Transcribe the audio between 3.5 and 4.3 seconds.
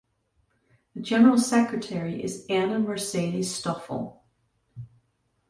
Stoffel.